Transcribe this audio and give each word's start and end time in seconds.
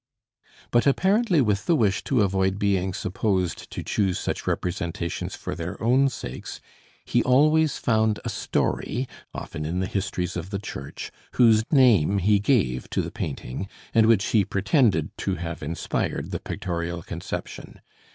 But 0.71 0.87
apparently 0.87 1.41
with 1.41 1.67
the 1.67 1.75
wish 1.75 2.03
to 2.05 2.21
avoid 2.23 2.57
being 2.57 2.91
supposed 2.91 3.69
to 3.69 3.83
choose 3.83 4.17
such 4.17 4.47
representations 4.47 5.35
for 5.35 5.53
their 5.53 5.79
own 5.79 6.09
sakes, 6.09 6.59
he 7.05 7.21
always 7.21 7.77
found 7.77 8.19
a 8.25 8.27
story, 8.29 9.07
often 9.31 9.63
in 9.63 9.79
the 9.79 9.85
histories 9.85 10.35
of 10.35 10.49
the 10.49 10.57
church, 10.57 11.11
whose 11.33 11.61
name 11.71 12.17
he 12.17 12.39
gave 12.39 12.89
to 12.89 13.01
the 13.03 13.11
painting, 13.11 13.67
and 13.93 14.07
which 14.07 14.25
he 14.25 14.43
pretended 14.43 15.15
to 15.19 15.35
have 15.35 15.61
inspired 15.61 16.31
the 16.31 16.39
pictorial 16.39 17.03
conception. 17.03 17.79